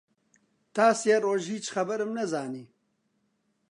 [0.75, 2.65] تا سێ ڕۆژ هیچ خەبەرم نەزانی